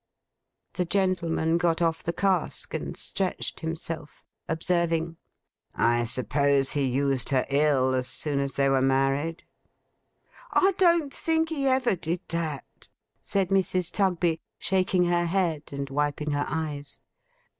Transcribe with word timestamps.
The 0.73 0.85
gentleman 0.85 1.59
got 1.59 1.79
off 1.79 2.01
the 2.01 2.11
cask, 2.11 2.73
and 2.73 2.97
stretched 2.97 3.59
himself, 3.59 4.23
observing: 4.49 5.17
'I 5.75 6.05
suppose 6.05 6.71
he 6.71 6.85
used 6.87 7.29
her 7.29 7.45
ill, 7.51 7.93
as 7.93 8.07
soon 8.07 8.39
as 8.39 8.53
they 8.53 8.67
were 8.67 8.81
married?' 8.81 9.43
'I 10.53 10.71
don't 10.79 11.13
think 11.13 11.49
he 11.49 11.67
ever 11.67 11.95
did 11.95 12.21
that,' 12.29 12.89
said 13.21 13.49
Mrs. 13.49 13.91
Tugby, 13.91 14.41
shaking 14.57 15.05
her 15.05 15.25
head, 15.27 15.69
and 15.71 15.87
wiping 15.91 16.31
her 16.31 16.47
eyes. 16.49 16.99